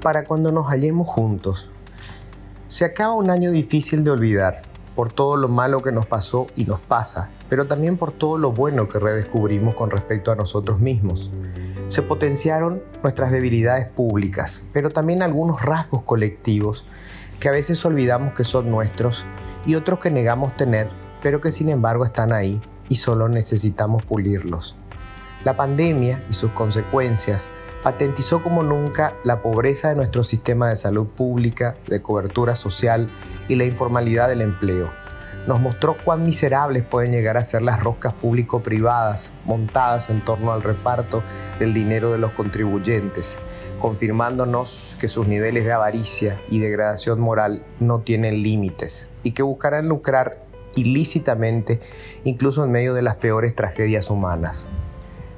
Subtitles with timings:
[0.00, 1.70] para cuando nos hallemos juntos.
[2.68, 4.62] Se acaba un año difícil de olvidar,
[4.98, 8.50] por todo lo malo que nos pasó y nos pasa, pero también por todo lo
[8.50, 11.30] bueno que redescubrimos con respecto a nosotros mismos.
[11.86, 16.84] Se potenciaron nuestras debilidades públicas, pero también algunos rasgos colectivos
[17.38, 19.24] que a veces olvidamos que son nuestros
[19.64, 20.88] y otros que negamos tener,
[21.22, 24.74] pero que sin embargo están ahí y solo necesitamos pulirlos.
[25.44, 31.06] La pandemia y sus consecuencias patentizó como nunca la pobreza de nuestro sistema de salud
[31.06, 33.08] pública, de cobertura social
[33.48, 34.90] y la informalidad del empleo.
[35.46, 40.62] Nos mostró cuán miserables pueden llegar a ser las roscas público-privadas montadas en torno al
[40.62, 41.22] reparto
[41.58, 43.38] del dinero de los contribuyentes,
[43.78, 49.88] confirmándonos que sus niveles de avaricia y degradación moral no tienen límites y que buscarán
[49.88, 50.42] lucrar
[50.76, 51.80] ilícitamente
[52.24, 54.68] incluso en medio de las peores tragedias humanas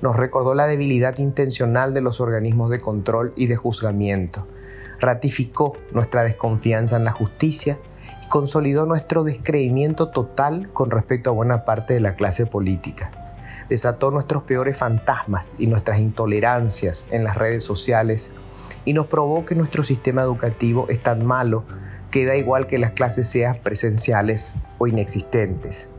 [0.00, 4.46] nos recordó la debilidad intencional de los organismos de control y de juzgamiento,
[5.00, 7.78] ratificó nuestra desconfianza en la justicia
[8.24, 13.10] y consolidó nuestro descreimiento total con respecto a buena parte de la clase política.
[13.68, 18.32] Desató nuestros peores fantasmas y nuestras intolerancias en las redes sociales
[18.84, 21.64] y nos probó que nuestro sistema educativo es tan malo
[22.10, 25.90] que da igual que las clases sean presenciales o inexistentes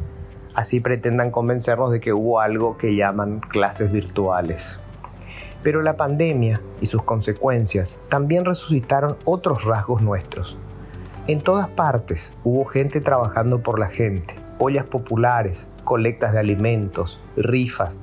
[0.55, 4.79] así pretendan convencernos de que hubo algo que llaman clases virtuales.
[5.63, 10.57] Pero la pandemia y sus consecuencias también resucitaron otros rasgos nuestros.
[11.27, 17.99] En todas partes hubo gente trabajando por la gente, ollas populares, colectas de alimentos, rifas.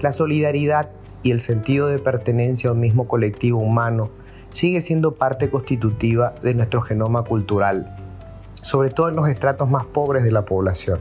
[0.00, 0.90] La solidaridad
[1.22, 4.10] y el sentido de pertenencia a un mismo colectivo humano
[4.50, 7.96] sigue siendo parte constitutiva de nuestro genoma cultural,
[8.62, 11.00] sobre todo en los estratos más pobres de la población.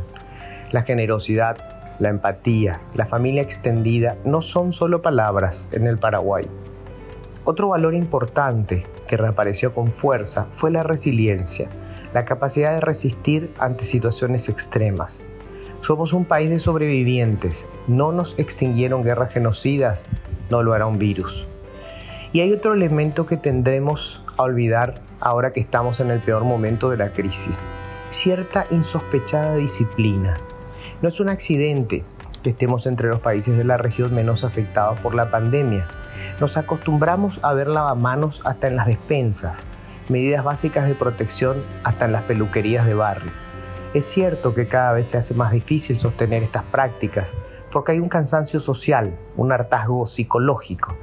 [0.73, 1.57] La generosidad,
[1.99, 6.47] la empatía, la familia extendida no son solo palabras en el Paraguay.
[7.43, 11.69] Otro valor importante que reapareció con fuerza fue la resiliencia,
[12.11, 15.21] la capacidad de resistir ante situaciones extremas.
[15.81, 20.07] Somos un país de sobrevivientes, no nos extinguieron guerras genocidas,
[20.49, 21.47] no lo hará un virus.
[22.31, 26.89] Y hay otro elemento que tendremos a olvidar ahora que estamos en el peor momento
[26.89, 27.59] de la crisis,
[28.09, 30.37] cierta insospechada disciplina,
[31.03, 32.05] no es un accidente
[32.43, 35.89] que estemos entre los países de la región menos afectados por la pandemia.
[36.39, 39.63] Nos acostumbramos a ver lavamanos hasta en las despensas,
[40.07, 43.33] medidas básicas de protección hasta en las peluquerías de barrio.
[43.93, 47.35] Es cierto que cada vez se hace más difícil sostener estas prácticas
[47.69, 50.95] porque hay un cansancio social, un hartazgo psicológico,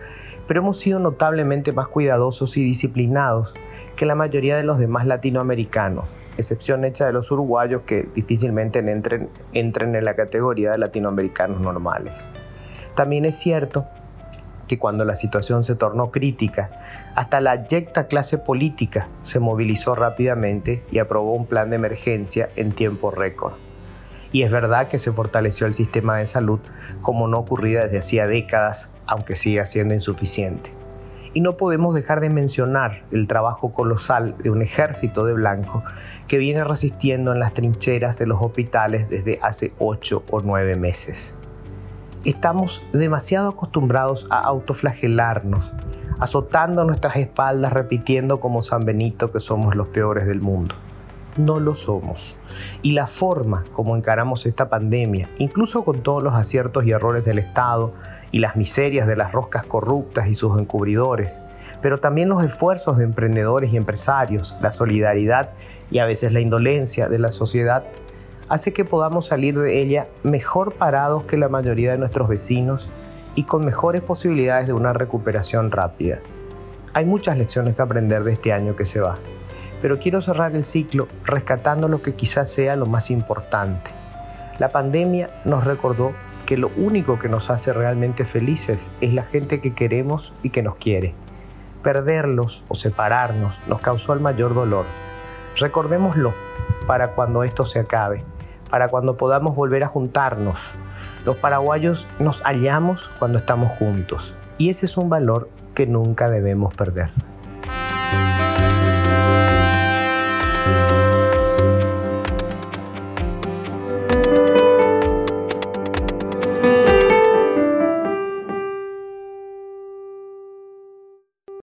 [0.51, 3.55] pero hemos sido notablemente más cuidadosos y disciplinados
[3.95, 9.31] que la mayoría de los demás latinoamericanos, excepción hecha de los uruguayos que difícilmente entren,
[9.53, 12.25] en la categoría de latinoamericanos normales.
[12.97, 13.87] También es cierto
[14.67, 16.83] que cuando la situación se tornó crítica,
[17.15, 22.73] hasta la yecta clase política se movilizó rápidamente y aprobó un plan de emergencia en
[22.73, 23.70] tiempo récord.
[24.33, 26.61] Y es verdad que se fortaleció el sistema de salud
[27.03, 30.73] como no ocurría desde hacía décadas, aunque siga siendo insuficiente.
[31.33, 35.85] Y no podemos dejar de mencionar el trabajo colosal de un ejército de blanco
[36.27, 41.35] que viene resistiendo en las trincheras de los hospitales desde hace ocho o nueve meses.
[42.25, 45.73] Estamos demasiado acostumbrados a autoflagelarnos,
[46.19, 50.75] azotando nuestras espaldas repitiendo como San Benito que somos los peores del mundo.
[51.41, 52.37] No lo somos.
[52.83, 57.39] Y la forma como encaramos esta pandemia, incluso con todos los aciertos y errores del
[57.39, 57.95] Estado,
[58.31, 61.41] y las miserias de las roscas corruptas y sus encubridores,
[61.81, 65.51] pero también los esfuerzos de emprendedores y empresarios, la solidaridad
[65.91, 67.85] y a veces la indolencia de la sociedad,
[68.51, 72.91] hace que podamos salir de ella mejor parados que la mayoría de nuestros vecinos
[73.35, 76.19] y con mejores posibilidades de una recuperación rápida.
[76.93, 79.17] Hay muchas lecciones que aprender de este año que se va,
[79.81, 83.91] pero quiero cerrar el ciclo rescatando lo que quizás sea lo más importante.
[84.59, 86.13] La pandemia nos recordó
[86.47, 90.63] que lo único que nos hace realmente felices es la gente que queremos y que
[90.63, 91.15] nos quiere.
[91.83, 94.85] Perderlos o separarnos nos causó el mayor dolor.
[95.57, 96.35] Recordémoslo
[96.87, 98.25] para cuando esto se acabe,
[98.69, 100.73] para cuando podamos volver a juntarnos.
[101.25, 106.75] Los paraguayos nos hallamos cuando estamos juntos y ese es un valor que nunca debemos
[106.75, 107.11] perder.